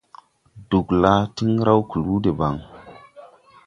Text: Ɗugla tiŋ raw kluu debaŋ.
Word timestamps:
Ɗugla 0.69 1.13
tiŋ 1.35 1.51
raw 1.67 1.81
kluu 1.89 2.17
debaŋ. 2.23 2.55